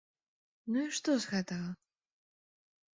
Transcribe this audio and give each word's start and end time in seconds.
Ну 0.71 0.77
і 0.87 0.97
што 1.01 1.09
з 1.27 1.35
гэтага! 1.35 1.69